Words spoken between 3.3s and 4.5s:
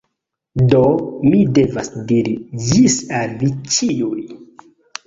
vi ĉiuj